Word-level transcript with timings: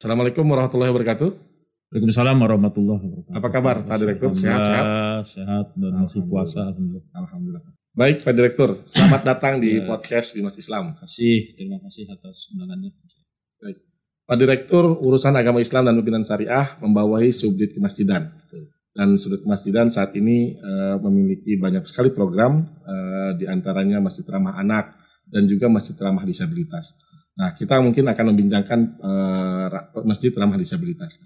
Assalamualaikum 0.00 0.48
warahmatullahi 0.48 0.96
wabarakatuh. 0.96 1.28
Waalaikumsalam 1.92 2.36
warahmatullahi 2.40 3.04
wabarakatuh. 3.04 3.36
Apa 3.36 3.48
kabar 3.52 3.76
Pak 3.84 3.96
Direktur? 4.00 4.32
Sehat-sehat? 4.32 4.84
Sehat 5.28 5.66
dan 5.76 5.92
masih 5.92 6.24
puasa. 6.24 6.72
Alhamdulillah. 6.72 7.04
Alhamdulillah. 7.12 7.62
Baik 7.92 8.16
Pak 8.24 8.32
Direktur, 8.32 8.70
selamat 8.88 9.22
datang 9.28 9.60
di 9.60 9.76
Ya. 9.76 9.84
podcast 9.84 10.32
Bimas 10.32 10.56
Islam. 10.56 10.96
Terima 10.96 11.04
kasih, 11.04 11.36
terima 11.52 11.78
kasih 11.84 12.04
atas 12.16 12.48
undangannya. 12.48 12.96
Pak 14.24 14.36
Direktur, 14.40 14.84
urusan 15.04 15.36
agama 15.36 15.60
Islam 15.60 15.92
dan 15.92 15.94
pimpinan 16.00 16.24
syariah 16.24 16.80
membawahi 16.80 17.28
subdit 17.28 17.76
kemasjidan. 17.76 18.32
Dan 18.96 19.20
subdit 19.20 19.44
kemasjidan 19.44 19.92
saat 19.92 20.16
ini 20.16 20.56
eh, 20.56 20.96
memiliki 20.96 21.60
banyak 21.60 21.84
sekali 21.84 22.08
program, 22.08 22.64
eh, 22.88 23.36
di 23.36 23.44
antaranya 23.44 24.00
Masjid 24.00 24.24
Ramah 24.24 24.56
Anak 24.56 24.96
dan 25.28 25.44
juga 25.44 25.68
Masjid 25.68 25.92
Ramah 25.92 26.24
Disabilitas. 26.24 26.96
Nah, 27.40 27.56
kita 27.56 27.80
mungkin 27.80 28.04
akan 28.04 28.24
membincangkan 28.36 28.80
ra- 29.72 29.88
Masjid 30.04 30.28
Ramah 30.28 30.60
Disabilitas. 30.60 31.16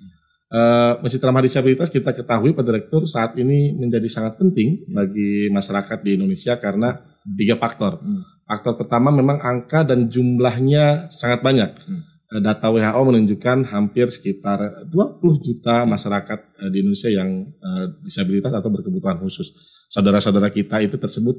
Eh, 0.54 0.92
Masjid 1.02 1.18
Ramah 1.18 1.42
Disabilitas 1.42 1.90
kita 1.90 2.14
ketahui 2.14 2.54
Pak 2.54 2.62
Direktur 2.62 3.02
saat 3.10 3.34
ini 3.34 3.74
menjadi 3.74 4.06
sangat 4.06 4.38
penting 4.38 4.86
bagi 4.86 5.50
masyarakat 5.50 5.98
di 6.06 6.14
Indonesia 6.14 6.54
karena 6.62 6.94
tiga 7.26 7.58
faktor. 7.58 7.98
Hmm. 7.98 8.22
Faktor 8.46 8.78
pertama 8.78 9.10
memang 9.10 9.42
angka 9.42 9.82
dan 9.82 10.06
jumlahnya 10.06 11.10
sangat 11.10 11.42
banyak. 11.42 11.74
Hmm. 11.74 12.06
Eh, 12.06 12.40
Data 12.44 12.70
WHO 12.70 13.00
menunjukkan 13.02 13.66
hampir 13.74 14.06
sekitar 14.14 14.86
20 14.86 15.42
juta 15.42 15.82
masyarakat 15.90 16.38
eh, 16.62 16.70
di 16.70 16.86
Indonesia 16.86 17.10
yang 17.10 17.50
eh, 17.50 17.86
disabilitas 18.06 18.54
atau 18.54 18.70
berkebutuhan 18.70 19.18
khusus. 19.26 19.50
Saudara-saudara 19.90 20.54
kita 20.54 20.78
itu 20.86 20.94
tersebut 21.02 21.34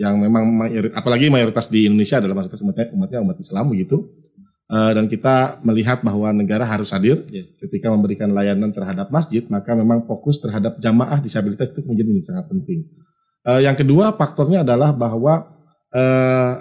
yang 0.00 0.16
memang 0.16 0.48
apalagi 0.96 1.28
mayoritas 1.28 1.68
di 1.68 1.84
Indonesia 1.84 2.16
adalah 2.16 2.40
mayoritas 2.40 2.64
umatnya, 2.64 2.86
umatnya 2.96 3.18
umat 3.20 3.36
Islam 3.36 3.68
begitu. 3.68 3.96
Eh, 4.70 4.92
dan 4.94 5.10
kita 5.10 5.58
melihat 5.66 5.98
bahwa 6.00 6.30
negara 6.30 6.62
harus 6.62 6.94
hadir 6.94 7.26
Ya. 7.28 7.42
ketika 7.58 7.90
memberikan 7.90 8.30
layanan 8.30 8.70
terhadap 8.70 9.10
masjid, 9.10 9.42
maka 9.50 9.74
memang 9.74 10.06
fokus 10.06 10.38
terhadap 10.38 10.78
jamaah 10.78 11.18
disabilitas 11.18 11.74
itu 11.74 11.82
menjadi 11.82 12.22
sangat 12.22 12.46
penting. 12.48 12.86
Eh, 13.50 13.66
yang 13.66 13.74
kedua 13.74 14.14
faktornya 14.14 14.62
adalah 14.62 14.94
bahwa 14.94 15.58
eh, 15.90 16.52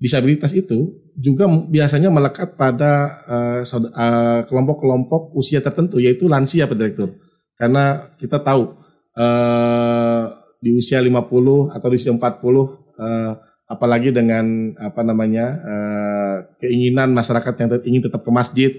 disabilitas 0.00 0.56
itu 0.56 1.04
juga 1.12 1.44
biasanya 1.46 2.08
melekat 2.08 2.56
pada 2.56 2.92
eh, 3.28 3.60
saud- 3.68 3.92
eh, 3.92 4.40
kelompok-kelompok 4.48 5.36
usia 5.36 5.60
tertentu 5.60 6.00
yaitu 6.00 6.32
lansia 6.32 6.64
Pak 6.64 6.74
Direktur. 6.80 7.12
Karena 7.60 8.08
kita 8.16 8.40
tahu 8.40 8.72
eh, 9.20 10.22
di 10.64 10.72
usia 10.72 10.96
50 11.04 11.76
atau 11.76 11.88
di 11.92 11.96
usia 12.00 12.12
40 12.12 12.79
eh, 13.00 13.32
apalagi 13.70 14.12
dengan 14.12 14.76
apa 14.76 15.00
namanya 15.00 15.46
eh, 15.62 16.36
keinginan 16.60 17.16
masyarakat 17.16 17.54
yang 17.56 17.68
ingin 17.86 18.02
tetap 18.10 18.20
ke 18.26 18.30
masjid 18.30 18.70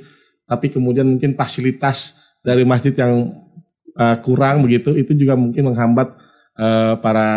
tapi 0.45 0.67
kemudian 0.67 1.08
mungkin 1.08 1.33
fasilitas 1.33 2.19
dari 2.45 2.67
masjid 2.67 2.94
yang 2.94 3.33
eh, 3.97 4.17
kurang 4.22 4.61
begitu 4.67 4.94
itu 4.94 5.17
juga 5.17 5.33
mungkin 5.33 5.73
menghambat 5.73 6.22
eh, 6.59 6.95
para 7.00 7.30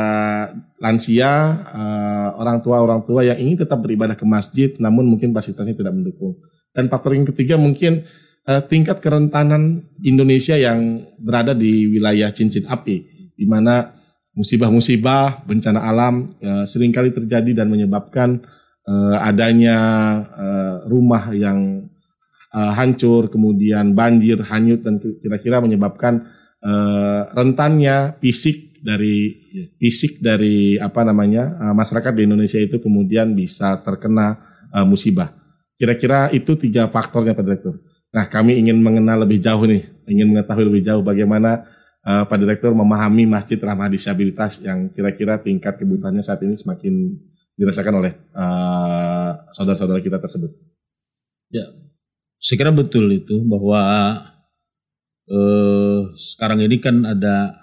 lansia, 0.83 1.33
eh, 1.73 2.29
orang 2.37 2.61
tua 2.61 2.83
orang 2.83 3.01
tua 3.09 3.25
yang 3.25 3.39
ingin 3.41 3.65
tetap 3.65 3.81
beribadah 3.81 4.19
ke 4.19 4.27
masjid, 4.29 4.75
namun 4.77 5.09
mungkin 5.09 5.33
fasilitasnya 5.33 5.79
tidak 5.79 5.95
mendukung. 5.95 6.37
Dan 6.75 6.91
faktor 6.91 7.15
yang 7.15 7.25
ketiga 7.31 7.57
mungkin 7.57 8.05
eh, 8.45 8.63
tingkat 8.69 9.01
kerentanan 9.01 9.89
Indonesia 10.05 10.59
yang 10.59 11.09
berada 11.17 11.57
di 11.57 11.89
wilayah 11.89 12.35
cincin 12.35 12.69
api, 12.69 12.97
di 13.33 13.47
mana 13.49 13.95
musibah-musibah, 14.35 15.47
bencana 15.47 15.81
alam 15.87 16.35
eh, 16.43 16.67
sering 16.67 16.91
kali 16.91 17.15
terjadi 17.15 17.63
dan 17.63 17.71
menyebabkan 17.71 18.43
eh, 18.85 19.17
adanya 19.23 19.79
eh, 20.35 20.77
rumah 20.91 21.31
yang 21.33 21.87
eh, 22.51 22.73
hancur, 22.75 23.31
kemudian 23.31 23.95
banjir, 23.95 24.43
hanyut 24.43 24.83
dan 24.83 24.99
kira-kira 24.99 25.63
menyebabkan 25.63 26.27
eh, 26.61 27.21
rentannya 27.31 28.19
fisik 28.19 28.75
dari 28.85 29.33
fisik 29.81 30.21
dari 30.21 30.77
apa 30.77 31.07
namanya 31.07 31.71
eh, 31.71 31.75
masyarakat 31.75 32.13
di 32.13 32.23
Indonesia 32.27 32.59
itu 32.59 32.83
kemudian 32.83 33.33
bisa 33.39 33.79
terkena 33.81 34.37
eh, 34.75 34.85
musibah. 34.85 35.31
Kira-kira 35.79 36.31
itu 36.35 36.55
tiga 36.59 36.87
faktornya 36.91 37.35
Pak 37.35 37.45
Direktur. 37.47 37.75
Nah 38.15 38.31
kami 38.31 38.63
ingin 38.63 38.79
mengenal 38.79 39.27
lebih 39.27 39.43
jauh 39.43 39.67
nih, 39.67 39.83
ingin 40.07 40.31
mengetahui 40.31 40.71
lebih 40.71 40.83
jauh 40.87 41.03
bagaimana 41.03 41.67
eh, 42.05 42.25
Pak 42.25 42.37
Direktur 42.37 42.73
memahami 42.73 43.25
Masjid 43.25 43.57
Ramah 43.57 43.89
Disabilitas 43.89 44.61
yang 44.61 44.89
kira-kira 44.89 45.37
tingkat 45.39 45.77
kebutuhannya 45.77 46.21
saat 46.21 46.41
ini 46.41 46.55
semakin 46.55 47.17
dirasakan 47.55 47.95
oleh 47.99 48.13
eh, 48.15 49.31
saudara-saudara 49.51 49.99
kita 49.99 50.19
tersebut. 50.19 50.53
Saya 52.37 52.57
kira 52.59 52.71
betul 52.71 53.09
itu 53.09 53.41
bahwa 53.43 53.81
eh, 55.27 56.01
sekarang 56.15 56.61
ini 56.61 56.77
kan 56.77 57.05
ada 57.05 57.57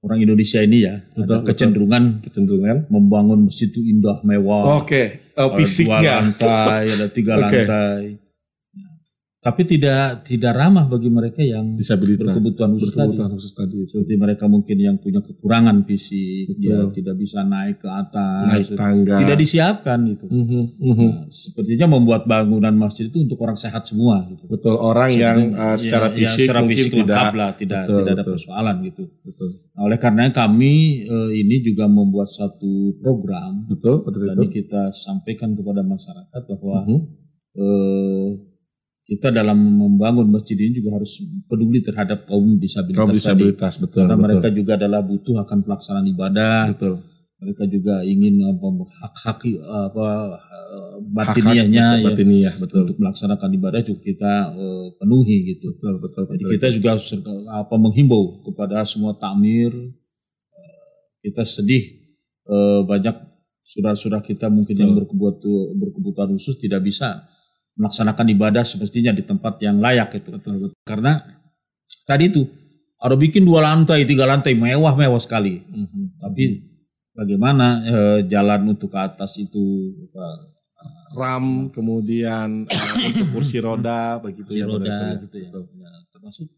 orang 0.00 0.24
Indonesia 0.24 0.64
ini 0.64 0.82
ya, 0.82 1.04
Betul, 1.12 1.20
ada 1.20 1.34
betul. 1.38 1.46
kecenderungan 1.52 2.04
Kecenderungan. 2.24 2.76
membangun 2.88 3.44
masjid 3.46 3.68
itu 3.68 3.84
indah, 3.84 4.24
mewah. 4.24 4.80
Oke, 4.80 5.30
Ada 5.36 5.46
Dua 5.46 5.56
fisiknya. 5.60 6.12
lantai, 6.24 6.82
ada 6.96 7.06
tiga 7.12 7.36
Oke. 7.36 7.44
lantai. 7.44 8.02
Tapi 9.40 9.64
tidak 9.64 10.20
tidak 10.22 10.52
ramah 10.52 10.84
bagi 10.84 11.08
mereka 11.08 11.40
yang 11.40 11.72
Disabilitas. 11.72 12.28
berkebutuhan 12.28 12.76
khusus 12.76 12.92
tadi. 12.92 13.08
Berkebutuhan 13.08 13.30
khusus 13.32 13.52
tadi 13.54 13.76
itu. 13.80 13.96
Seperti 13.96 14.14
mereka 14.14 14.44
mungkin 14.46 14.76
yang 14.76 14.96
punya 15.00 15.24
kekurangan 15.24 15.80
fisik, 15.82 16.44
Betul. 16.46 16.60
dia 16.60 16.76
tidak 16.92 17.14
bisa 17.16 17.40
naik 17.42 17.80
ke 17.80 17.88
atas, 17.88 18.44
Naik 18.46 18.68
tangga. 18.76 19.16
tidak 19.16 19.36
disiapkan 19.40 19.98
gitu. 20.06 20.24
Mhm, 20.28 20.62
mhm. 20.76 21.08
Nah, 21.08 21.24
sepertinya 21.26 21.86
membuat 21.88 22.28
bangunan 22.28 22.76
masjid 22.76 23.08
itu 23.08 23.16
untuk 23.18 23.40
orang 23.40 23.56
sehat 23.56 23.80
semua 23.82 24.28
gitu. 24.28 24.44
Betul 24.44 24.76
orang 24.76 25.08
yang 25.10 25.38
uh, 25.52 25.72
secara 25.74 26.12
Ya, 26.12 26.12
ya, 26.12 26.18
fisik 26.20 26.44
secara 26.44 26.58
mungkin 26.60 26.76
fisik 26.76 26.92
tidak 26.92 27.08
lengkap 27.08 27.32
lah, 27.32 27.50
tidak 27.56 27.80
Betul, 27.80 27.96
tidak 27.96 28.04
ada 28.04 28.20
betul. 28.20 28.32
persoalan 28.36 28.76
gitu. 28.84 29.02
betul 29.22 29.48
Nah, 29.70 29.82
oleh 29.82 29.98
karena 29.98 30.22
kami 30.28 30.72
eh, 31.02 31.30
ini 31.34 31.56
juga 31.62 31.88
membuat 31.88 32.28
satu 32.28 32.72
program 32.98 33.64
betul 33.64 34.04
betul 34.04 34.28
tadi 34.28 34.46
kita 34.52 34.92
sampaikan 34.92 35.56
kepada 35.56 35.80
masyarakat 35.80 36.42
bahwa 36.46 36.84
Mhm. 36.84 36.98
eh, 37.56 38.28
kita 39.10 39.34
dalam 39.34 39.58
membangun 39.58 40.30
masjid 40.30 40.54
ini 40.54 40.78
juga 40.78 40.94
harus 41.02 41.18
peduli 41.50 41.82
terhadap 41.82 42.30
kaum 42.30 42.62
disabilitas, 42.62 42.94
kaum 43.02 43.10
tadi. 43.10 43.18
disabilitas 43.18 43.74
betul 43.82 44.06
Karena 44.06 44.14
betul, 44.14 44.22
mereka 44.30 44.48
juga 44.54 44.72
adalah 44.78 45.00
butuh 45.02 45.36
akan 45.42 45.58
pelaksanaan 45.66 46.06
ibadah, 46.14 46.70
betul 46.70 46.94
mereka 47.40 47.64
juga 47.64 48.04
ingin 48.04 48.36
apa, 48.44 48.66
hak-hak 49.00 49.40
apa 49.64 50.06
eh, 50.44 50.96
batiniahnya 51.08 51.84
Hak-hak 51.88 52.04
ya, 52.04 52.06
batiniah 52.12 52.54
betul 52.60 52.78
untuk 52.84 52.96
melaksanakan 53.00 53.50
ibadah 53.56 53.80
juga 53.82 54.00
kita 54.04 54.32
eh, 54.54 54.86
penuhi 55.00 55.36
gitu. 55.56 55.72
betul 55.74 55.94
betul 56.04 56.22
Jadi 56.30 56.36
betul. 56.46 56.52
kita 56.54 56.66
juga 56.76 56.90
ser- 57.00 57.24
apa 57.50 57.74
menghimbau 57.80 58.44
kepada 58.46 58.84
semua 58.84 59.16
takmir 59.16 59.72
eh, 59.74 59.90
kita 61.26 61.42
sedih 61.48 61.82
eh, 62.46 62.80
banyak 62.84 63.16
saudara-saudara 63.64 64.20
kita 64.20 64.46
mungkin 64.52 64.76
yang 64.76 64.92
Betul. 64.92 65.08
berkebutuhan 65.08 65.78
berkebutuhan 65.80 66.28
khusus 66.36 66.58
tidak 66.60 66.84
bisa 66.84 67.24
melaksanakan 67.80 68.26
ibadah 68.28 68.62
semestinya 68.62 69.10
di 69.10 69.24
tempat 69.24 69.56
yang 69.64 69.80
layak 69.80 70.20
itu. 70.20 70.28
Karena 70.84 71.16
tadi 72.04 72.28
itu 72.28 72.44
ada 73.00 73.16
bikin 73.16 73.48
dua 73.48 73.64
lantai, 73.64 74.04
tiga 74.04 74.28
lantai 74.28 74.52
mewah-mewah 74.52 75.16
sekali. 75.16 75.64
Mhm. 75.64 76.20
Tapi 76.20 76.44
bagaimana 77.16 77.66
eh, 77.82 78.18
jalan 78.28 78.76
untuk 78.76 78.92
ke 78.92 79.00
atas 79.00 79.40
itu 79.40 79.64
apa, 80.12 80.26
ram 81.10 81.68
kemudian 81.74 82.64
uh, 82.64 82.94
untuk 83.08 83.26
kursi 83.34 83.58
roda 83.58 84.20
begitu 84.22 84.46
kursi 84.46 84.60
ya 84.60 84.66
roda 84.68 84.84
betul, 84.86 85.20
gitu 85.26 85.36
ya. 85.40 85.50
betul. 85.50 85.62
Ya, 85.76 85.90
termasuk 86.12 86.48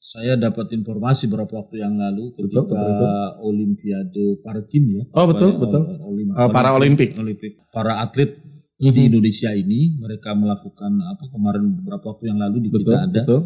saya 0.00 0.34
dapat 0.34 0.72
informasi 0.72 1.28
beberapa 1.28 1.60
waktu 1.60 1.84
yang 1.84 1.94
lalu 1.94 2.34
Betul, 2.34 2.50
ketika 2.50 2.60
betul, 2.66 2.82
betul. 2.82 3.12
Olimpiade 3.46 4.26
Parakim 4.40 4.84
ya. 4.90 5.04
Oh, 5.12 5.24
betul, 5.28 5.50
ya, 5.54 5.58
betul. 5.60 5.82
Olim- 6.02 6.28
Uh, 6.30 6.48
para 6.48 6.70
Olimpik. 6.72 7.14
Olimpik. 7.14 7.52
Para 7.70 8.00
atlet 8.00 8.38
Mhm. 8.82 8.94
di 8.94 9.02
Indonesia 9.06 9.50
ini 9.52 9.80
mereka 9.94 10.32
melakukan 10.32 10.92
apa 11.04 11.28
kemarin 11.28 11.68
beberapa 11.74 12.04
waktu 12.08 12.24
yang 12.26 12.38
lalu 12.38 12.56
di 12.58 12.68
betul 12.68 12.80
kita 12.86 12.96
ada. 12.98 13.22
betul 13.22 13.40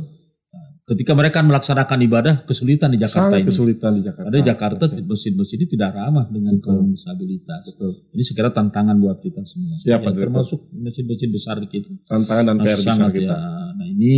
Ketika 0.84 1.16
mereka 1.16 1.40
melaksanakan 1.40 1.96
ibadah 2.04 2.34
kesulitan 2.44 2.92
di 2.92 3.00
Jakarta 3.00 3.32
sangat 3.32 3.40
ini. 3.40 3.48
kesulitan 3.48 3.90
di 3.90 4.02
Jakarta 4.04 4.28
Ada 4.28 4.38
Jakarta 4.44 4.84
masjid-masjid 5.00 5.56
ini 5.56 5.66
tidak 5.66 5.90
ramah 5.92 6.28
dengan 6.28 6.54
Betul. 6.54 6.76
kaum 6.76 6.92
disabilitas. 6.92 7.62
betul 7.66 8.04
Ini 8.12 8.20
segera 8.22 8.52
tantangan 8.52 8.92
buat 8.94 9.16
kita 9.18 9.40
semua. 9.42 9.72
Siap, 9.72 9.98
Ya, 9.98 10.12
termasuk 10.12 10.68
masjid-masjid 10.70 11.26
besar 11.26 11.56
kita. 11.64 11.88
tantangan 12.04 12.44
dan 12.44 12.56
Nah, 12.60 12.64
PR 12.68 12.76
besar 12.78 13.08
kita 13.08 13.32
ya. 13.32 13.72
Nah 13.72 13.86
ini 13.88 14.12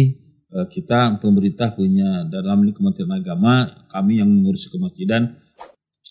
eh, 0.49 0.67
kita 0.67 0.99
pemerintah 1.17 1.71
punya 1.71 2.27
dalam 2.27 2.59
ini 2.61 2.73
Kementerian 2.73 3.15
Agama 3.15 3.55
kami 3.87 4.19
yang 4.19 4.27
mengurus 4.27 4.67
kemasjidan 4.67 5.39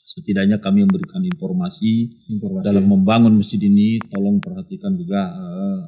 setidaknya 0.06 0.58
kami 0.58 0.86
memberikan 0.86 1.20
informasi 1.20 2.14
informasi 2.30 2.64
dalam 2.64 2.86
membangun 2.86 3.34
masjid 3.34 3.58
ini 3.60 3.98
tolong 4.06 4.38
perhatikan 4.38 4.94
juga 4.94 5.34
eh, 5.34 5.80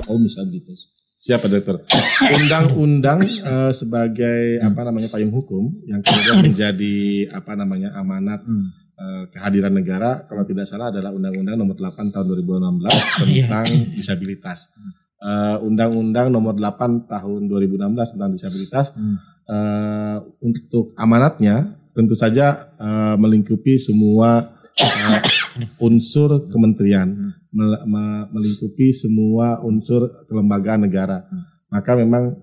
kaum 0.00 0.22
disabilitas. 0.22 0.86
Siapa 1.18 1.46
dokter? 1.46 1.84
Undang-undang 2.38 3.20
eh, 3.20 3.72
sebagai 3.72 4.62
apa 4.62 4.80
namanya 4.82 5.10
payung 5.10 5.28
hukum 5.30 5.82
yang 5.84 6.00
kemudian 6.00 6.40
menjadi 6.42 6.96
apa 7.30 7.52
namanya 7.52 7.92
amanat 7.92 8.40
Hmm. 8.40 8.70
eh, 8.96 9.24
kehadiran 9.28 9.72
negara 9.72 10.24
kalau 10.24 10.44
tidak 10.44 10.64
salah 10.64 10.88
adalah 10.88 11.10
Undang-Undang 11.10 11.56
Nomor 11.56 11.74
8 11.74 12.08
Tahun 12.08 12.24
2016 12.24 12.86
Iya. 13.26 13.44
tentang 13.44 13.66
disabilitas. 13.92 14.70
eh, 15.20 15.56
Undang-Undang 15.58 16.30
Nomor 16.30 16.54
8 16.54 17.04
Tahun 17.04 17.40
2016 17.44 18.14
tentang 18.14 18.30
disabilitas 18.30 18.86
Hmm. 18.94 19.16
eh, 19.44 20.16
untuk 20.40 20.94
amanatnya 20.94 21.79
tentu 22.00 22.16
saja 22.16 22.72
eh, 22.80 23.14
melingkupi 23.20 23.76
semua 23.76 24.56
eh, 24.72 25.20
unsur 25.76 26.48
kementerian, 26.48 27.12
mel- 27.52 27.84
me- 27.84 28.26
melingkupi 28.32 28.88
semua 28.90 29.60
unsur 29.60 30.24
kelembagaan 30.24 30.88
negara. 30.88 31.28
Hmm. 31.28 31.44
Maka 31.68 31.92
memang 31.94 32.40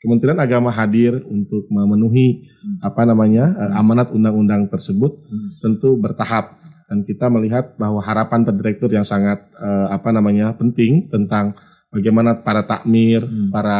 Kementerian 0.00 0.40
Agama 0.40 0.72
hadir 0.72 1.20
untuk 1.28 1.68
memenuhi 1.68 2.48
Hmm. 2.60 2.78
apa 2.80 3.02
namanya 3.04 3.52
eh, 3.52 3.72
amanat 3.76 4.14
undang-undang 4.14 4.70
tersebut 4.70 5.12
Hmm. 5.26 5.50
tentu 5.60 5.98
bertahap 5.98 6.56
dan 6.86 7.04
kita 7.04 7.28
melihat 7.28 7.76
bahwa 7.76 8.00
harapan 8.00 8.44
Pak 8.44 8.54
Direktur 8.56 8.88
yang 8.88 9.04
sangat 9.04 9.44
eh, 9.58 9.86
apa 9.90 10.08
namanya 10.08 10.54
penting 10.54 11.08
tentang 11.08 11.52
bagaimana 11.90 12.38
para 12.40 12.62
takmir, 12.62 13.20
Hmm. 13.20 13.50
para 13.50 13.78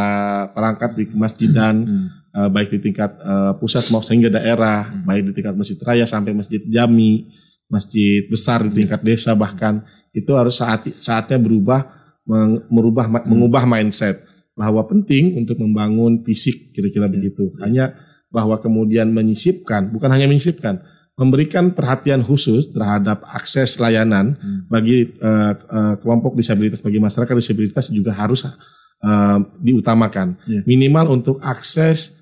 perangkat 0.50 0.90
di 0.94 1.04
masjidan 1.14 1.74
Hmm. 1.80 2.06
eh, 2.30 2.48
baik 2.48 2.68
di 2.70 2.78
tingkat 2.80 3.10
eh, 3.16 3.52
pusat 3.56 3.86
maupun 3.88 4.06
sehingga 4.06 4.28
daerah, 4.28 4.86
Hmm. 4.86 5.06
baik 5.06 5.22
di 5.30 5.32
tingkat 5.32 5.54
masjid 5.54 5.78
raya 5.80 6.04
sampai 6.04 6.30
masjid 6.30 6.60
jami, 6.62 7.30
masjid 7.66 8.26
besar 8.26 8.66
di 8.66 8.70
tingkat 8.76 9.00
desa 9.00 9.34
bahkan 9.34 9.82
itu 10.10 10.34
harus 10.34 10.58
saat 10.58 10.90
saatnya 10.98 11.38
berubah 11.38 11.86
meng- 12.26 12.66
merubah 12.66 13.06
Hmm. 13.06 13.26
mengubah 13.26 13.62
mindset 13.64 14.26
bahwa 14.54 14.82
penting 14.84 15.38
untuk 15.38 15.56
membangun 15.56 16.20
fisik 16.22 16.74
kira-kira 16.74 17.06
Ya, 17.06 17.10
begitu. 17.10 17.54
ya. 17.56 17.58
Hanya 17.64 17.84
bahwa 18.30 18.58
kemudian 18.58 19.10
menyisipkan, 19.10 19.90
bukan 19.90 20.10
hanya 20.10 20.26
menyisipkan, 20.26 20.82
memberikan 21.20 21.70
perhatian 21.70 22.24
khusus 22.24 22.72
terhadap 22.72 23.20
akses 23.28 23.76
layanan 23.76 24.34
Hmm. 24.34 24.64
bagi 24.66 25.04
eh, 25.12 25.52
eh, 25.52 25.94
kelompok 26.00 26.32
disabilitas, 26.32 26.80
bagi 26.80 26.96
masyarakat 26.96 27.34
disabilitas 27.36 27.92
juga 27.92 28.16
harus 28.16 28.48
eh, 29.00 29.38
diutamakan. 29.60 30.40
Ya. 30.44 30.60
Minimal 30.64 31.12
untuk 31.12 31.36
akses 31.40 32.16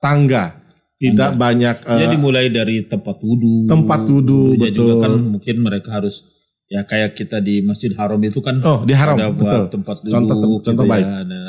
tangga, 0.00 0.56
tidak 0.96 1.36
Tangga. 1.36 1.40
banyak 1.40 1.76
eh, 1.84 1.98
Jadi 2.00 2.16
mulai 2.16 2.48
dari 2.48 2.84
tempat 2.84 3.20
wudhu. 3.20 3.68
Tempat 3.68 4.00
wudhu, 4.04 4.56
Wudhunya 4.56 4.70
juga 4.70 4.92
betul. 4.96 5.04
kan 5.04 5.12
mungkin 5.20 5.56
mereka 5.60 5.88
harus 5.92 6.24
ya 6.64 6.84
kayak 6.84 7.12
kita 7.14 7.40
di 7.40 7.60
Masjid 7.60 7.90
Haram 7.92 8.20
itu 8.22 8.38
kan 8.38 8.62
oh 8.62 8.86
di 8.86 8.94
haram 8.94 9.18
ada 9.18 9.28
betul. 9.28 9.74
tempat 9.74 9.96
duduk 10.00 10.12
contoh 10.12 10.36
contoh 10.62 10.84
gitu 10.86 10.86
baik. 10.86 11.02
ya. 11.02 11.16
Ada, 11.26 11.40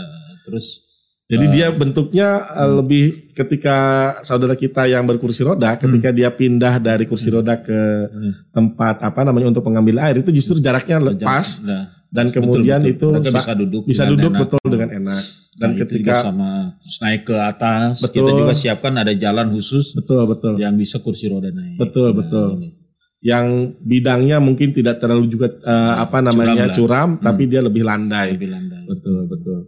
terus 0.49 0.65
Jadi 1.31 1.45
Eh, 1.45 1.51
dia 1.53 1.67
bentuknya 1.71 2.27
hmm. 2.43 2.71
lebih 2.75 3.05
ketika 3.31 3.77
saudara 4.21 4.51
kita 4.53 4.83
yang 4.83 5.07
berkursi 5.07 5.41
roda, 5.41 5.79
ketika 5.79 6.11
dia 6.11 6.27
pindah 6.29 6.75
dari 6.77 7.07
kursi 7.07 7.27
Hmm. 7.27 7.39
roda 7.39 7.55
ke 7.57 7.79
Hmm. 8.05 8.33
tempat 8.51 8.99
apa 8.99 9.23
namanya 9.23 9.47
untuk 9.47 9.63
mengambil 9.63 10.03
air 10.03 10.19
itu 10.19 10.29
justru 10.29 10.59
jaraknya 10.59 10.99
lepas 10.99 11.63
Nah, 11.63 11.87
dan 12.05 12.27
betul, 12.27 12.35
kemudian 12.37 12.79
betul. 12.81 12.91
itu 12.91 13.05
mereka 13.09 13.29
sa- 13.31 13.39
bisa 13.39 13.53
duduk 13.55 13.83
bisa 13.85 14.03
duduk 14.03 14.27
enak. 14.29 14.41
betul 14.43 14.65
dengan 14.67 14.89
enak. 14.93 15.23
Dan 15.51 15.67
Nah, 15.67 15.71
itu 15.73 15.81
ketika 15.81 16.13
sama 16.21 16.49
naik 16.99 17.21
ke 17.23 17.37
atas 17.37 17.93
kita 18.01 18.11
Betul. 18.23 18.39
juga 18.41 18.53
siapkan 18.53 18.93
ada 18.93 19.13
jalan 19.13 19.47
khusus 19.51 19.91
betul 19.93 20.23
betul 20.25 20.53
yang 20.57 20.75
bisa 20.75 20.99
kursi 20.99 21.27
roda 21.27 21.47
naik. 21.47 21.79
Betul, 21.79 22.11
Nah, 22.11 22.17
betul. 22.19 22.47
ini. 22.57 22.69
yang 23.21 23.45
bidangnya 23.79 24.41
mungkin 24.41 24.73
tidak 24.73 24.97
terlalu 24.97 25.29
juga 25.29 25.47
eh, 25.47 25.93
apa 25.95 26.19
namanya 26.19 26.73
curam, 26.73 27.15
Hmm. 27.15 27.21
tapi 27.21 27.45
dia 27.45 27.61
lebih 27.61 27.85
landai. 27.85 28.33
Lebih 28.33 28.49
landai. 28.49 28.83
Betul 28.83 29.29
betul. 29.29 29.59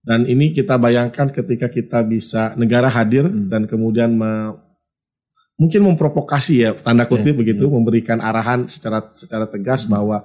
Dan 0.00 0.24
ini 0.24 0.50
kita 0.50 0.80
bayangkan 0.80 1.28
ketika 1.28 1.68
kita 1.68 2.00
bisa 2.02 2.56
negara 2.56 2.88
hadir 2.88 3.28
Hmm. 3.28 3.52
dan 3.52 3.68
kemudian 3.68 4.16
me- 4.16 4.56
mungkin 5.60 5.84
memprovokasi 5.84 6.64
ya 6.64 6.72
tanda 6.72 7.04
kutip 7.04 7.36
Ya, 7.36 7.38
begitu, 7.38 7.68
ya. 7.68 7.70
memberikan 7.70 8.16
arahan 8.18 8.64
secara 8.64 9.12
secara 9.12 9.44
tegas 9.44 9.84
Hmm. 9.84 9.92
bahwa 9.92 10.18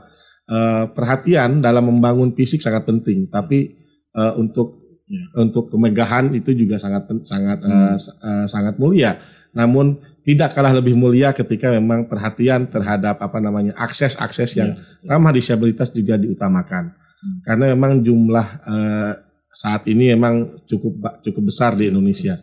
eh, 0.45 0.85
perhatian 0.93 1.57
dalam 1.57 1.89
membangun 1.89 2.29
fisik 2.31 2.61
sangat 2.61 2.85
penting, 2.85 3.25
tapi 3.27 3.73
eh, 4.13 4.33
untuk 4.37 4.79
Ya. 5.05 5.21
untuk 5.37 5.67
kemegahan 5.69 6.31
itu 6.31 6.53
juga 6.53 6.77
sangat 6.77 7.09
sangat 7.25 7.59
Hmm. 7.61 7.91
eh, 7.91 7.95
s- 7.95 8.13
eh, 8.15 8.45
sangat 8.45 8.77
mulia. 8.77 9.17
Namun 9.51 9.97
tidak 10.21 10.53
kalah 10.53 10.71
lebih 10.71 10.93
mulia 10.93 11.29
ketika 11.31 11.67
memang 11.69 12.05
perhatian 12.05 12.65
terhadap 12.65 13.17
apa 13.19 13.37
namanya 13.37 13.73
akses-akses 13.75 14.53
yang 14.55 14.73
Ya. 14.73 15.11
ramah 15.11 15.29
disabilitas 15.29 15.89
juga 15.89 16.15
diutamakan. 16.15 16.93
Hmm. 16.93 17.37
Karena 17.43 17.65
memang 17.73 17.99
jumlah 17.99 18.47
eh, 18.63 19.11
saat 19.55 19.87
ini 19.87 20.11
memang 20.11 20.59
cukup 20.67 21.23
cukup 21.23 21.43
besar 21.47 21.79
di 21.79 21.87
Indonesia. 21.87 22.35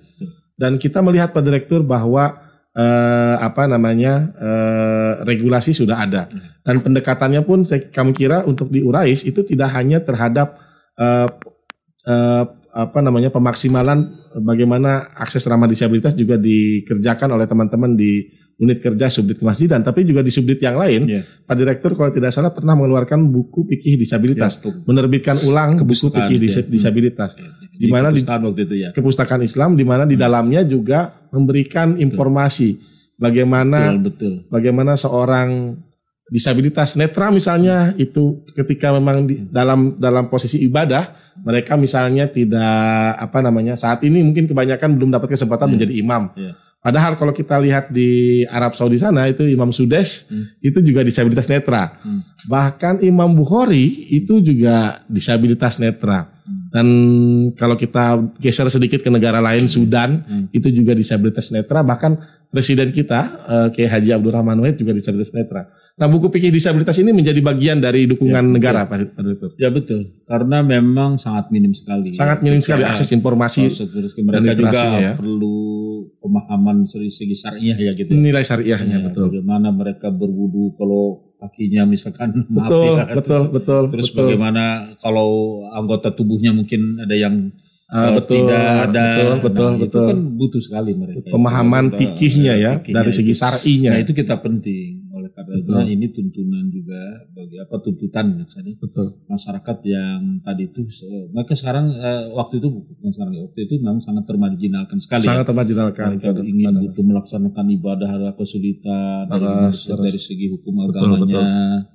Dan 0.56 0.80
kita 0.80 1.04
melihat 1.04 1.36
Pak 1.36 1.44
Direktur 1.44 1.84
bahwa 1.84 2.40
eh, 2.72 3.36
apa 3.36 3.68
namanya 3.68 4.32
eh, 4.32 5.12
regulasi 5.28 5.76
sudah 5.76 6.00
ada 6.00 6.32
dan 6.64 6.80
pendekatannya 6.80 7.44
pun 7.44 7.68
saya, 7.68 7.84
kami 7.92 8.16
kira 8.16 8.48
untuk 8.48 8.72
di 8.72 8.80
Urais 8.80 9.26
itu 9.28 9.44
tidak 9.44 9.76
hanya 9.76 10.00
terhadap 10.00 10.56
eh, 10.96 11.28
eh, 12.08 12.44
apa 12.72 12.98
namanya 13.04 13.28
pemaksimalan 13.28 14.00
bagaimana 14.40 15.12
akses 15.12 15.44
ramah 15.44 15.68
disabilitas 15.68 16.16
juga 16.16 16.40
dikerjakan 16.40 17.36
oleh 17.36 17.44
teman-teman 17.44 17.92
di 17.92 18.32
unit 18.54 18.78
kerja 18.78 19.06
subdit 19.06 19.36
kemasjidan, 19.36 19.80
tapi 19.80 20.02
juga 20.02 20.20
di 20.20 20.28
subdit 20.28 20.58
yang 20.58 20.76
lain. 20.76 21.02
Ya. 21.04 21.22
Pak 21.42 21.54
Direktur 21.54 21.92
kalau 21.92 22.08
tidak 22.08 22.30
salah 22.30 22.48
pernah 22.48 22.72
mengeluarkan 22.72 23.18
buku 23.24 23.64
pikih 23.66 23.96
disabilitas, 23.96 24.56
Ya, 24.56 24.62
tuh. 24.62 24.72
menerbitkan 24.84 25.36
ulang 25.42 25.76
buku 25.76 26.08
pikih 26.10 26.36
itu 26.36 26.42
dis- 26.42 26.56
ya. 26.56 26.62
Hmm. 26.62 26.70
disabilitas 26.70 27.30
Di 27.72 27.86
mana 27.86 28.08
di- 28.08 28.22
waktu 28.22 28.62
itu 28.62 28.74
ya. 28.76 28.88
kepustakaan 28.90 29.40
Islam 29.40 29.74
di 29.74 29.82
mana 29.82 30.04
di 30.04 30.14
Hmm. 30.14 30.22
dalamnya 30.22 30.60
juga 30.62 30.98
memberikan 31.28 31.96
informasi 31.96 32.78
bagaimana 33.16 33.92
Betul, 33.92 34.02
betul. 34.04 34.32
bagaimana 34.48 34.92
seorang 34.94 35.74
disabilitas 36.28 36.94
netra 36.94 37.28
misalnya 37.28 37.92
itu 37.94 38.40
ketika 38.52 38.88
memang 38.90 39.26
di, 39.26 39.42
dalam 39.44 39.96
dalam 39.96 40.26
posisi 40.26 40.60
ibadah 40.60 41.12
mereka 41.38 41.74
misalnya 41.74 42.24
tidak 42.26 42.72
apa 43.18 43.38
namanya 43.40 43.74
saat 43.74 44.00
ini 44.00 44.22
mungkin 44.22 44.46
kebanyakan 44.46 44.96
belum 44.96 45.10
dapat 45.10 45.28
kesempatan 45.30 45.66
Iya. 45.66 45.72
menjadi 45.72 45.94
imam. 45.94 46.22
Iya. 46.34 46.52
Padahal 46.82 47.14
kalau 47.14 47.30
kita 47.30 47.56
lihat 47.56 47.88
di 47.88 48.10
Arab 48.44 48.74
Saudi 48.74 48.98
sana 48.98 49.24
itu 49.24 49.46
Imam 49.46 49.70
Sudes 49.70 50.26
Hmm. 50.26 50.50
itu 50.58 50.82
juga 50.82 51.00
disabilitas 51.00 51.46
netra. 51.46 52.02
Hmm. 52.02 52.26
Bahkan 52.44 53.00
Imam 53.00 53.30
Bukhari 53.30 53.86
itu 54.10 54.38
juga 54.38 54.98
disabilitas 55.06 55.78
netra. 55.78 56.26
Hmm. 56.42 56.66
Dan 56.68 56.86
kalau 57.54 57.78
kita 57.78 58.04
geser 58.36 58.66
sedikit 58.66 58.98
ke 58.98 59.08
negara 59.08 59.38
lain 59.38 59.64
Sudan 59.64 60.26
Hmm. 60.26 60.44
itu 60.50 60.68
juga 60.68 60.90
disabilitas 60.92 61.48
netra 61.48 61.80
bahkan 61.80 62.18
presiden 62.50 62.90
kita 62.90 63.20
eh, 63.46 63.68
Kiai 63.70 63.86
Haji 63.86 64.10
Abdurrahman 64.12 64.58
Wahid 64.58 64.74
juga 64.76 64.90
disabilitas 64.90 65.30
netra. 65.30 65.70
Nah 65.92 66.08
buku 66.08 66.28
pikir 66.28 66.48
disabilitas 66.48 66.96
ini 66.96 67.12
menjadi 67.12 67.38
bagian 67.38 67.76
dari 67.76 68.08
dukungan 68.08 68.42
Ya, 68.42 68.50
negara 68.50 68.88
Pak 68.88 69.12
Direktur. 69.12 69.50
Ya 69.54 69.68
betul, 69.68 70.24
karena 70.24 70.64
memang 70.64 71.14
sangat 71.14 71.52
minim 71.52 71.70
sekali. 71.72 72.10
Sangat 72.10 72.40
ya. 72.40 72.42
minim 72.42 72.58
sekali 72.58 72.80
Karena 72.80 72.96
akses 72.96 73.12
informasi 73.12 73.68
terus 73.70 74.16
mereka 74.18 74.40
juga 74.40 74.72
literasinya 74.72 74.98
ya. 74.98 75.14
perlu 75.14 75.60
pemahaman 76.22 76.86
dari 76.86 77.10
segi 77.10 77.34
syariah 77.34 77.74
ya 77.74 77.92
gitu. 77.92 78.14
nilai 78.14 78.40
syariahnya 78.40 78.96
Ya, 78.96 79.04
betul. 79.04 79.28
Bagaimana 79.28 79.68
mereka 79.68 80.08
berwudu 80.08 80.72
kalau 80.74 81.34
kakinya 81.36 81.82
misalkan 81.84 82.30
maaf 82.54 82.70
Betul, 82.70 82.94
ya. 82.94 83.04
betul, 83.10 83.42
betul, 83.50 83.82
Terus 83.90 84.08
betul. 84.08 84.18
bagaimana 84.24 84.64
kalau 84.96 85.30
anggota 85.68 86.14
tubuhnya 86.14 86.54
mungkin 86.54 86.96
ada 86.96 87.12
yang 87.12 87.50
Ah, 87.92 88.08
eh, 88.08 88.24
betul, 88.24 88.48
tidak 88.48 88.64
ada. 88.88 89.04
betul, 89.04 89.36
betul, 89.44 89.68
Nah, 89.68 89.76
betul. 89.76 90.00
Itu 90.00 90.08
kan 90.08 90.18
butuh 90.32 90.60
sekali 90.64 90.90
mereka. 90.96 91.28
Pemahaman 91.28 91.84
fikihnya 91.92 92.54
ya 92.56 92.72
fikihnya 92.80 92.94
dari 92.96 93.12
segi 93.12 93.34
itu. 93.34 93.40
syar'inya. 93.44 93.90
Nah 93.92 94.00
itu 94.00 94.12
kita 94.16 94.34
penting. 94.40 95.11
Oleh 95.22 95.30
karena 95.30 95.54
itu 95.54 95.70
Betul. 95.70 95.86
ini 95.86 96.06
tuntunan 96.10 96.64
juga 96.66 97.00
bagi 97.30 97.56
apa 97.56 97.76
tuntutan 97.78 98.26
misalnya 98.34 98.74
Betul. 98.76 99.06
masyarakat 99.24 99.76
yang 99.86 100.20
tadi 100.42 100.62
itu 100.66 100.82
mereka 101.30 101.54
sekarang 101.54 101.94
eh, 101.94 102.26
waktu 102.28 102.58
itu 102.58 102.68
bukan 102.68 103.10
sekarang 103.10 103.32
ya 103.32 103.42
waktu 103.46 103.60
itu 103.62 103.74
memang 103.78 104.02
sangat 104.02 104.24
termarginalkan 104.26 104.98
sekali. 104.98 105.22
Sangat 105.22 105.46
ya. 105.46 105.48
termarginalkan. 105.48 106.06
mereka 106.18 106.34
ingin 106.42 106.74
butuh 106.82 107.04
melaksanakan 107.06 107.66
ibadah 107.72 108.10
ada 108.10 108.30
kesulitan 108.34 109.30
terus. 109.30 109.86
dari 109.86 110.18
segi 110.18 110.50
hukum 110.50 110.90
Betul, 110.90 111.22
agamanya 111.22 111.46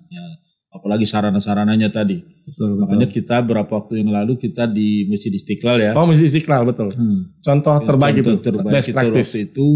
ya 0.08 0.26
apalagi 0.70 1.04
sarana-sarananya 1.04 1.90
tadi 1.90 2.22
Betul, 2.46 2.78
makanya 2.78 3.10
betul. 3.10 3.18
kita 3.20 3.36
berapa 3.42 3.68
waktu 3.68 3.94
yang 4.00 4.14
lalu 4.14 4.38
kita 4.38 4.70
di 4.70 5.10
Masjid 5.10 5.34
Istiqlal 5.34 5.78
ya 5.82 5.92
Oh, 5.92 6.06
Masjid 6.06 6.30
Istiqlal 6.30 6.64
betul. 6.64 6.94
Hmm. 6.94 7.34
Contoh 7.42 7.76
terbaik 7.82 8.22
itu, 8.22 8.32
Contoh 8.38 8.62
terbaik 8.62 8.74
best 8.78 8.88
kita 8.88 9.02
practice. 9.02 9.28
waktu 9.28 9.40
itu 9.50 9.68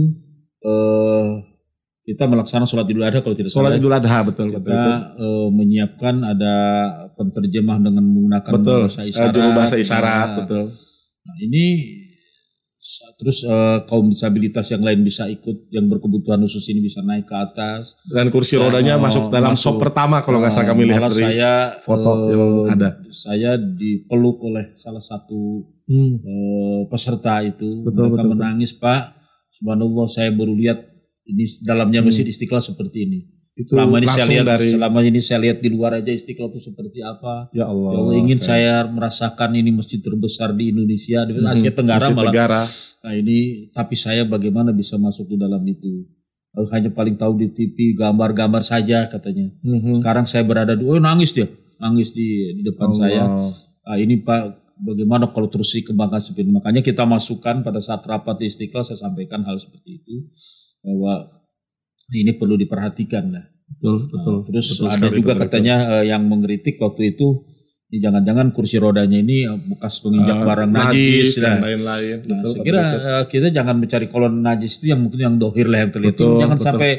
eh, 0.62 1.30
kita 2.02 2.26
melaksanakan 2.26 2.66
sholat 2.66 2.86
idul 2.86 3.04
adha 3.04 3.20
kalau 3.20 3.34
tidak 3.34 3.50
Sholat 3.50 3.72
salah 3.72 3.78
Idul 3.78 3.94
Adha 3.94 4.20
betul 4.24 4.48
kita 4.50 4.58
betul. 4.58 4.74
betul. 4.74 4.98
eh, 5.22 5.48
menyiapkan 5.52 6.16
ada 6.24 6.56
penterjemah 7.14 7.78
dengan 7.80 8.04
menggunakan 8.04 8.52
Betul. 8.52 8.80
bahasa 8.84 9.00
Eh, 9.00 9.10
isyarat 9.10 9.32
juru 9.32 9.50
bahasa 9.52 9.76
isyarat 9.78 10.28
Nah, 10.28 10.38
betul. 10.42 10.64
Nah, 11.22 11.36
ini 11.40 11.66
terus 13.14 13.46
eh, 13.46 13.78
kaum 13.86 14.10
disabilitas 14.10 14.66
yang 14.68 14.82
lain 14.82 15.06
bisa 15.06 15.30
ikut 15.30 15.70
yang 15.70 15.86
berkebutuhan 15.86 16.42
khusus 16.42 16.66
ini 16.68 16.82
bisa 16.82 17.00
naik 17.02 17.24
ke 17.24 17.36
atas. 17.38 17.94
Dan 18.04 18.34
kursi 18.34 18.58
Saya 18.58 18.66
rodanya 18.66 18.98
mau 18.98 19.06
masuk 19.06 19.30
dalam 19.30 19.54
masuk. 19.54 19.62
sop 19.68 19.76
pertama 19.78 20.26
kalau 20.26 20.42
nggak 20.42 20.50
salah 20.50 20.74
kami 20.74 20.82
Eh, 20.82 20.90
lihat 20.90 21.02
dari 21.06 21.22
saya 21.22 21.52
foto 21.80 22.10
eh, 22.10 22.34
yang 22.34 22.42
ada. 22.74 22.90
Saya 23.08 23.52
dipeluk 23.56 24.42
oleh 24.42 24.74
salah 24.76 25.02
satu 25.02 25.70
Hmm, 25.86 26.18
eh, 26.18 26.82
peserta 26.88 27.44
itu. 27.44 27.84
Betul, 27.84 28.10
Mereka 28.10 28.16
betul, 28.18 28.32
menangis, 28.32 28.72
Pak. 28.74 29.12
Subhanallah 29.54 30.08
saya 30.08 30.32
baru 30.32 30.56
lihat 30.56 30.80
ini 31.24 31.44
dalamnya 31.62 32.00
Hmm. 32.00 32.08
Masjid 32.08 32.26
Istiqlal 32.26 32.62
seperti 32.62 33.00
ini. 33.04 33.22
itu 33.52 33.76
selama 33.76 34.00
ini 34.00 34.08
saya 34.08 34.26
lihat 34.26 34.46
dari 34.48 34.68
selama 34.72 35.00
ini 35.04 35.20
saya 35.20 35.40
lihat 35.42 35.58
di 35.60 35.70
luar 35.70 35.92
aja 35.94 36.08
Istiqlal 36.10 36.50
itu 36.50 36.62
seperti 36.64 37.04
apa. 37.04 37.52
ya 37.52 37.68
Allah. 37.68 37.92
Ya 37.92 38.00
Allah, 38.00 38.16
ingin 38.18 38.40
Oke. 38.40 38.48
saya 38.48 38.74
merasakan 38.86 39.50
ini 39.54 39.70
masjid 39.72 40.00
terbesar 40.00 40.50
di 40.52 40.72
Indonesia 40.72 41.20
di 41.22 41.36
Mhm. 41.36 41.46
Asia 41.46 41.72
Tenggara 41.72 42.00
Asia 42.02 42.16
malah. 42.16 42.32
Tenggara. 42.32 42.62
Nah 43.02 43.14
ini 43.14 43.38
tapi 43.70 43.96
saya 43.96 44.24
bagaimana 44.24 44.72
bisa 44.72 44.96
masuk 44.96 45.28
di 45.28 45.36
dalam 45.36 45.62
itu? 45.64 46.08
Eh, 46.52 46.68
Hanya 46.70 46.90
paling 46.90 47.16
tahu 47.16 47.38
di 47.38 47.48
TV 47.50 47.92
gambar-gambar 47.94 48.60
saja 48.62 49.06
katanya. 49.06 49.52
Mhm. 49.62 50.00
Sekarang 50.00 50.24
saya 50.24 50.42
berada 50.42 50.72
di, 50.72 50.84
oh 50.84 50.98
nangis 50.98 51.32
dia, 51.32 51.48
nangis 51.78 52.12
di, 52.12 52.28
di 52.54 52.62
depan 52.62 52.92
saya. 52.94 53.24
Allah. 53.26 53.52
Ah, 53.84 53.96
ini 53.96 54.16
Pak, 54.18 54.42
bagaimana 54.78 55.28
kalau 55.28 55.48
terus 55.48 55.72
dikembangkan 55.72 56.20
seperti 56.20 56.44
ini? 56.44 56.54
Makanya 56.54 56.80
kita 56.80 57.04
masukkan 57.04 57.60
pada 57.60 57.80
saat 57.80 58.00
rapat 58.02 58.36
di 58.38 58.48
Istiqlal 58.48 58.84
saya 58.84 58.98
sampaikan 58.98 59.44
hal 59.44 59.58
seperti 59.58 59.98
itu 59.98 60.16
bahwa 60.82 61.14
ini 62.12 62.32
perlu 62.34 62.56
diperhatikan 62.56 63.26
lah. 63.30 63.46
Betul, 63.72 63.96
betul. 64.06 64.36
Nah, 64.36 64.44
terus 64.46 64.66
betul 64.70 64.88
ada 64.88 65.08
juga 65.08 65.32
Direktur. 65.32 65.42
katanya 65.42 65.76
eh, 65.94 66.06
yang 66.06 66.22
mengkritik 66.22 66.76
waktu 66.78 67.16
itu 67.16 67.48
ini 67.88 68.00
jangan-jangan 68.00 68.52
kursi 68.52 68.78
rodanya 68.78 69.18
ini 69.18 69.44
eh, 69.44 69.58
bekas 69.58 70.00
penginjak 70.00 70.38
Ah, 70.38 70.46
barang 70.46 70.72
najis, 70.72 71.36
dan 71.36 71.56
nah. 71.56 71.60
lain-lain. 71.66 72.18
Nah, 72.22 72.40
Betul, 72.42 72.52
saya 72.52 72.62
kira 72.62 72.80
Direktur. 72.82 73.08
eh, 73.08 73.24
kita 73.30 73.48
jangan 73.52 73.76
mencari 73.78 74.08
kolon 74.08 74.34
najis 74.38 74.72
itu 74.76 74.86
yang 74.88 75.00
mungkin 75.00 75.20
yang 75.22 75.36
dohir 75.38 75.66
lah 75.66 75.80
yang 75.80 75.92
terlihat. 75.92 76.14
Betul, 76.14 76.36
jangan 76.38 76.58
betul. 76.58 76.68
sampai 76.68 76.92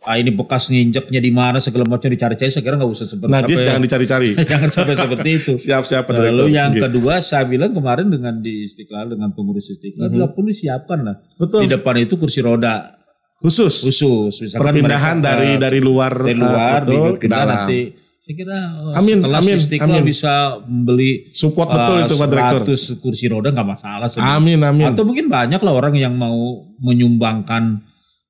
ah, 0.00 0.16
ini 0.16 0.30
bekas 0.30 0.64
nginjeknya 0.66 1.20
di 1.20 1.28
mana 1.28 1.58
segala 1.58 1.84
macam 1.84 2.08
dicari-cari. 2.08 2.48
Saya 2.48 2.62
kira 2.62 2.78
nggak 2.78 2.88
usah 2.90 3.06
seperti 3.06 3.26
najis 3.28 3.50
sampai- 3.52 3.66
jangan 3.66 3.82
dicari-cari. 3.82 4.28
jangan 4.50 4.68
sampai 4.70 4.94
seperti 4.96 5.28
itu. 5.34 5.52
Siap-siap 5.58 6.04
Lalu 6.06 6.14
Direktur. 6.14 6.46
yang 6.48 6.70
Oke. 6.70 6.80
kedua 6.80 7.14
saya 7.20 7.44
bilang 7.44 7.70
kemarin 7.70 8.06
dengan 8.06 8.38
di 8.38 8.64
Istiqlal 8.64 9.10
dengan 9.10 9.30
pengurus 9.30 9.66
Istiqlal 9.68 10.06
Mhm. 10.06 10.14
bila 10.14 10.26
perlu 10.30 10.50
siapkan 10.50 10.98
lah 11.02 11.16
betul. 11.34 11.60
di 11.60 11.68
depan 11.68 11.94
itu 11.98 12.14
kursi 12.16 12.38
roda 12.38 12.99
Khusus. 13.40 13.74
khusus 13.82 14.34
misalkan 14.38 14.76
Perpindahan 14.76 15.16
mereka, 15.16 15.28
dari 15.32 15.50
dari 15.56 15.80
luar 15.80 16.12
dari 16.14 16.30
eh, 16.30 16.36
luar 16.36 16.80
betul, 16.80 16.92
pindah 16.92 17.12
ke 17.16 17.26
dalam. 17.26 17.48
nanti 17.48 17.80
saya 18.20 18.34
kira 18.36 18.58
eh, 18.60 18.98
Amin, 19.00 19.16
sekelas 19.18 19.40
amin, 19.40 19.56
Istiqlal 19.56 19.90
amin. 19.90 20.04
bisa 20.04 20.32
membeli 20.62 21.10
Support 21.32 21.68
betul 21.68 21.96
eh, 21.96 22.04
itu 22.04 22.14
Pak 22.14 22.28
Direktur. 22.28 22.62
100 22.68 23.00
kursi 23.00 23.24
roda 23.26 23.48
nggak 23.48 23.68
masalah 23.70 24.06
sebenarnya. 24.06 24.36
Amin 24.36 24.60
amin. 24.60 24.86
Atau 24.92 25.02
mungkin 25.02 25.26
banyak 25.26 25.56
lah 25.58 25.72
orang 25.72 25.94
yang 25.94 26.14
mau 26.14 26.36
menyumbangkan 26.78 27.80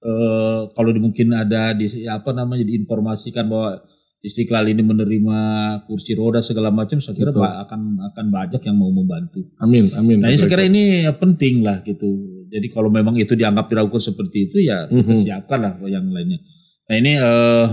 eh, 0.01 0.61
kalau 0.71 0.91
di- 0.91 1.03
mungkin 1.03 1.35
ada 1.35 1.73
di 1.73 1.87
apa 2.07 2.31
namanya 2.31 2.65
diinformasikan 2.65 3.45
bahwa 3.45 3.83
Istiqlal 4.21 4.69
ini 4.69 4.85
menerima 4.85 5.39
kursi 5.89 6.13
roda 6.13 6.39
segala 6.39 6.69
macam, 6.69 7.01
saya 7.01 7.17
kira 7.17 7.33
Betul. 7.33 7.41
akan 7.41 7.81
akan 8.05 8.27
banyak 8.29 8.61
yang 8.61 8.77
mau 8.77 8.93
membantu. 8.93 9.49
Amin 9.57 9.89
amin. 9.97 10.21
Nah, 10.21 10.29
saya 10.31 10.45
kira 10.47 10.69
ini 10.69 11.09
penting 11.17 11.65
lah 11.65 11.81
gitu. 11.81 12.40
Jadi 12.51 12.67
kalau 12.69 12.91
memang 12.91 13.15
itu 13.15 13.33
dianggap 13.33 13.67
dilakukan 13.67 14.03
seperti 14.05 14.51
itu 14.51 14.59
ya 14.61 14.85
kita 14.87 15.07
Mhm. 15.07 15.23
siapkan 15.23 15.59
lah 15.59 15.73
yang 15.87 16.05
lainnya. 16.07 16.39
Nah 16.87 16.97
ini 16.97 17.13
eh, 17.15 17.67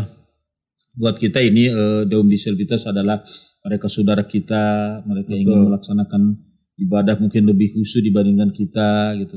buat 0.94 1.16
kita 1.16 1.42
ini 1.42 1.66
eh, 1.68 2.02
Daum 2.06 2.26
Disabilitas 2.26 2.86
adalah 2.86 3.22
mereka 3.62 3.88
saudara 3.88 4.24
kita, 4.24 4.64
mereka 5.04 5.34
Betul. 5.34 5.42
ingin 5.44 5.60
melaksanakan 5.68 6.22
ibadah 6.78 7.18
mungkin 7.18 7.44
lebih 7.46 7.74
khusyuk 7.74 8.02
dibandingkan 8.02 8.54
kita 8.54 9.18
gitu. 9.18 9.36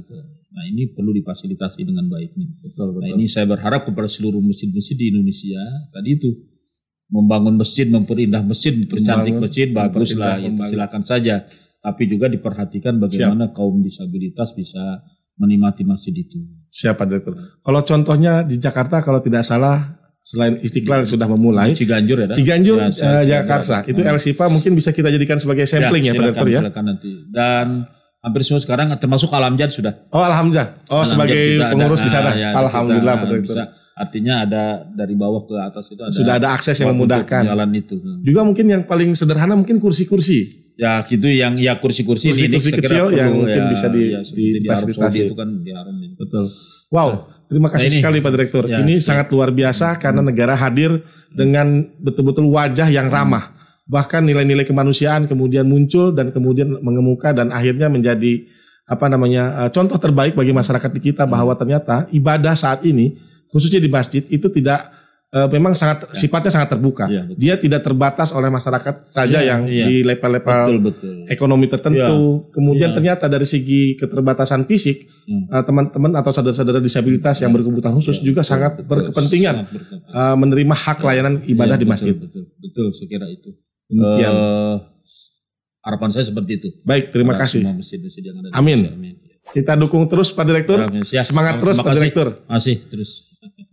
Nah 0.51 0.65
ini 0.67 0.93
perlu 0.93 1.15
difasilitasi 1.15 1.81
dengan 1.83 2.05
baik 2.07 2.35
nih. 2.35 2.49
betul 2.61 2.93
Nah 2.93 3.01
betul. 3.01 3.17
ini 3.17 3.25
saya 3.25 3.47
berharap 3.47 3.87
kepada 3.87 4.07
seluruh 4.07 4.41
masjid-masjid 4.41 4.95
di 4.95 5.07
Indonesia 5.09 5.63
tadi 5.89 6.09
itu 6.15 6.31
membangun 7.09 7.57
masjid, 7.57 7.87
memperindah 7.87 8.45
masjid, 8.45 8.71
mempercantik 8.71 9.35
Membangun, 9.35 9.43
masjid, 9.43 9.67
bagus 9.69 10.11
lah 10.13 10.37
memperindah, 10.37 10.37
itu 10.37 10.51
membangun. 10.53 10.71
silakan 10.71 11.03
saja. 11.03 11.37
Tapi 11.81 12.03
juga 12.07 12.27
diperhatikan 12.29 13.01
bagaimana 13.01 13.51
kaum 13.51 13.81
disabilitas 13.81 14.53
bisa 14.53 15.01
menikmati 15.37 15.83
masjid 15.83 16.13
itu. 16.13 16.41
Siapa 16.69 17.05
Direktur? 17.05 17.35
Kalau 17.61 17.81
contohnya 17.83 18.43
di 18.43 18.57
Jakarta 18.57 18.99
kalau 19.01 19.19
tidak 19.19 19.43
salah 19.43 19.99
selain 20.21 20.61
Istiqlal 20.61 21.03
sudah 21.03 21.27
memulai 21.27 21.73
Ciganjur 21.73 22.19
ya, 22.21 22.27
Dan? 22.31 22.37
Ciganjur 22.37 22.77
Ya, 22.79 22.89
saya 22.93 23.21
Jakarta 23.25 23.83
itu 23.85 24.01
Hmm. 24.01 24.15
LSIPA 24.15 24.45
mungkin 24.49 24.73
bisa 24.75 24.91
kita 24.91 25.09
jadikan 25.09 25.41
sebagai 25.41 25.65
sampling 25.65 26.07
ya, 26.07 26.13
Pak 26.13 26.15
silakan, 26.15 26.25
Direktur 26.29 26.49
ya. 26.49 26.61
silakan 26.61 26.85
nanti. 26.87 27.11
Dan 27.33 27.67
hampir 28.21 28.41
semua 28.45 28.61
sekarang 28.61 28.87
termasuk 28.95 29.33
Alamjad 29.33 29.71
sudah. 29.73 29.93
Oh 30.13 30.21
alhamdulillah. 30.21 30.69
Oh 30.89 31.01
Alamjad 31.01 31.09
sebagai 31.09 31.41
kita 31.41 31.65
ada- 31.65 31.73
pengurus 31.73 32.01
di 32.01 32.07
ah, 32.07 32.15
sana. 32.15 32.31
ya, 32.37 32.49
alhamdulillah 32.55 33.15
kita 33.17 33.27
Direktur. 33.27 33.55
bisa- 33.57 33.69
artinya 33.91 34.35
ada 34.45 34.65
dari 34.89 35.13
bawah 35.13 35.45
ke 35.45 35.57
atas 35.57 35.85
itu 35.89 36.01
ada 36.01 36.09
Sudah 36.09 36.35
ada 36.37 36.49
akses 36.53 36.77
yang 36.79 36.93
memudahkan. 36.95 37.43
Jalan 37.45 37.71
itu. 37.75 37.97
Juga 38.23 38.41
mungkin 38.45 38.65
yang 38.65 38.83
paling 38.85 39.13
sederhana 39.13 39.53
mungkin 39.53 39.77
kursi-kursi. 39.77 40.70
Ya 40.81 41.05
gitu 41.05 41.29
yang 41.29 41.61
ya 41.61 41.77
kursi-kursi 41.77 42.33
ini 42.33 42.49
Kursi-kursi 42.57 42.65
saya 42.65 42.73
kira 42.73 42.89
kecil 42.89 43.07
yang 43.13 43.29
perlu, 43.29 43.41
mungkin 43.45 43.61
ya, 43.61 43.69
bisa 43.69 43.87
di- 43.93 44.11
ya, 44.17 44.21
di 44.25 44.45
difasilitasi. 44.65 44.97
Saudi 45.13 45.21
itu 45.29 45.37
kan 45.37 45.49
di 45.61 45.71
Arab. 45.77 45.93
Betul. 46.17 46.45
Wow, 46.89 47.09
terima 47.53 47.69
kasih 47.69 47.85
Nah, 47.85 47.93
ini- 47.93 48.01
sekali 48.01 48.19
Pak 48.25 48.33
Direktur. 48.33 48.65
Ya, 48.65 48.81
ini 48.81 48.95
ya. 48.97 49.05
sangat 49.05 49.29
luar 49.29 49.53
biasa 49.53 50.01
karena 50.01 50.25
negara 50.25 50.57
hadir 50.57 51.05
dengan 51.31 51.85
betul-betul 52.01 52.49
wajah 52.49 52.89
yang 52.89 53.13
ramah. 53.13 53.53
Bahkan 53.85 54.25
nilai-nilai 54.25 54.65
kemanusiaan 54.65 55.29
kemudian 55.29 55.69
muncul 55.69 56.17
dan 56.17 56.33
kemudian 56.33 56.81
mengemuka 56.81 57.37
dan 57.37 57.53
akhirnya 57.53 57.93
menjadi 57.93 58.49
apa 58.89 59.07
namanya 59.07 59.67
eh, 59.67 59.71
contoh 59.71 60.01
terbaik 60.01 60.33
bagi 60.33 60.51
masyarakat 60.51 60.91
di 60.91 61.01
kita 61.13 61.29
bahwa 61.29 61.53
ternyata 61.55 62.09
ibadah 62.11 62.57
saat 62.57 62.83
ini 62.83 63.15
khususnya 63.53 63.79
di 63.79 63.91
masjid 63.93 64.25
itu 64.27 64.49
tidak 64.49 64.91
eh, 65.31 65.49
memang 65.49 65.73
sangat 65.73 66.11
sifatnya 66.13 66.51
sangat 66.51 66.69
terbuka. 66.71 67.07
Iya, 67.07 67.23
betul. 67.25 67.39
Dia 67.39 67.55
tidak 67.57 67.81
terbatas 67.83 68.31
oleh 68.31 68.49
masyarakat 68.49 68.95
saja 69.03 69.39
Iya, 69.39 69.49
yang 69.49 69.61
iya. 69.65 69.87
di 69.87 70.03
level-level 70.03 70.59
Betul 70.61 70.79
betul. 70.83 71.15
ekonomi 71.27 71.67
tertentu. 71.67 72.51
Kemudian 72.51 72.91
Iya. 72.91 72.97
ternyata 72.97 73.25
dari 73.27 73.45
segi 73.45 73.95
keterbatasan 73.95 74.65
fisik, 74.65 75.07
Hmm. 75.25 75.47
eh, 75.49 75.63
teman-teman 75.63 76.13
atau 76.15 76.31
saudara-saudara 76.31 76.79
disabilitas 76.79 77.39
yang 77.39 77.51
berkebutuhan 77.51 77.95
khusus 77.95 78.19
Ya, 78.19 78.25
juga 78.25 78.43
betul, 78.43 78.51
sangat 78.51 78.73
betul. 78.77 78.89
berkepentingan 78.91 79.55
Sangat 79.57 79.73
berkepentingan. 79.73 80.19
eh, 80.21 80.37
menerima 80.37 80.75
hak 80.77 80.99
layanan 81.01 81.35
ibadah 81.45 81.75
Iya, 81.75 81.81
di 81.81 81.85
betul, 81.85 81.93
masjid. 81.95 82.15
Betul, 82.15 82.43
betul, 82.57 82.87
saya 82.91 83.09
kira 83.09 83.27
itu. 83.29 83.51
Demikian. 83.87 84.33
Eh, 84.33 84.77
harapan 85.81 86.09
saya 86.11 86.25
seperti 86.27 86.53
itu. 86.57 86.69
Baik, 86.83 87.09
terima 87.09 87.33
kasih. 87.35 87.63
Semua 87.63 87.79
masjid-masjid 87.79 88.23
yang 88.23 88.37
ada 88.37 88.49
di 88.49 88.55
Amin. 88.55 88.79
Indonesia. 88.85 88.99
Amin. 88.99 89.15
Kita 89.51 89.73
dukung 89.75 90.05
terus 90.07 90.31
Pak 90.31 90.45
Direktur. 90.45 90.79
Amin. 90.81 91.03
Siap. 91.03 91.25
Semangat 91.25 91.59
terus 91.59 91.79
Pak. 91.79 91.91
Direktur. 91.91 92.43
Masih 92.47 92.77
terus. 92.85 93.30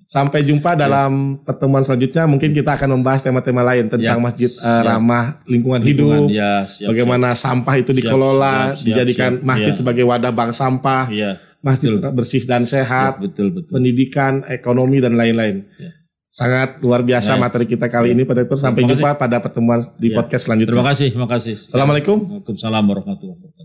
Sampai 0.07 0.39
jumpa 0.41 0.71
dalam 0.73 1.35
pertemuan 1.43 1.83
selanjutnya. 1.83 2.23
Mungkin 2.23 2.55
kita 2.55 2.79
akan 2.79 2.95
membahas 2.95 3.19
tema-tema 3.19 3.59
lain 3.59 3.91
tentang 3.91 4.15
Ya. 4.15 4.23
masjid 4.23 4.47
Siap. 4.47 4.87
ramah 4.87 5.43
lingkungan 5.43 5.83
hidup. 5.83 6.07
Lingkungan, 6.07 6.31
ya, 6.31 6.63
siap, 6.63 6.95
Bagaimana 6.95 7.35
sampah 7.35 7.75
itu 7.75 7.91
Siap, 7.91 7.99
dikelola, 7.99 8.55
siap, 8.71 8.75
siap, 8.79 8.85
dijadikan 8.87 9.31
siap. 9.35 9.43
masjid 9.43 9.73
Iya. 9.75 9.79
sebagai 9.83 10.03
wadah 10.07 10.31
bank 10.31 10.51
sampah, 10.55 11.03
siap. 11.05 11.13
Iya, 11.13 11.31
masjid 11.59 11.89
Betul. 11.91 12.11
bersih 12.15 12.43
dan 12.47 12.63
ya, 12.63 12.69
sehat, 12.71 13.19
betul, 13.19 13.51
betul. 13.51 13.67
pendidikan, 13.69 14.47
ekonomi 14.47 15.03
dan 15.03 15.19
lain-lain. 15.19 15.67
Ya. 15.75 15.91
Sangat 16.29 16.79
luar 16.79 17.03
biasa 17.03 17.35
Ya. 17.35 17.39
materi 17.41 17.67
kita 17.67 17.91
kali 17.91 18.07
Ya. 18.07 18.13
ini 18.15 18.23
Direktur. 18.23 18.55
Sampai 18.55 18.87
jumpa 18.87 19.19
pada 19.19 19.43
pertemuan 19.43 19.83
di 19.99 20.15
Ya. 20.15 20.15
podcast 20.15 20.47
selanjutnya. 20.47 20.71
Terima 20.71 20.87
kasih, 20.87 21.07
terima 21.11 21.27
kasih. 21.27 21.55
Assalamualaikum. 21.59 22.17
Waalaikumsalam 22.23 22.83
warahmatullahi 22.85 23.35
wabarakatuh. 23.35 23.57